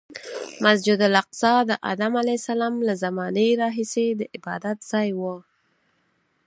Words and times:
مسجد 0.65 0.99
الاقصی 1.07 1.53
د 1.69 1.71
ادم 1.91 2.13
علیه 2.21 2.37
السلام 2.41 2.75
له 2.87 2.93
زمانې 3.03 3.47
راهیسې 3.61 4.05
د 4.19 4.21
عبادتځای 4.37 5.09
و. 5.19 5.21